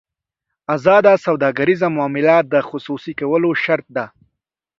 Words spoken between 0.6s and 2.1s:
ازاده سوداګریزه